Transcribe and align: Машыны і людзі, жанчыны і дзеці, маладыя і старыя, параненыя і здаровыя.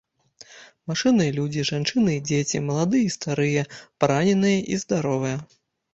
Машыны 0.91 1.27
і 1.27 1.35
людзі, 1.35 1.65
жанчыны 1.71 2.11
і 2.17 2.23
дзеці, 2.29 2.63
маладыя 2.69 3.03
і 3.11 3.15
старыя, 3.19 3.69
параненыя 4.05 4.59
і 4.75 4.85
здаровыя. 4.87 5.37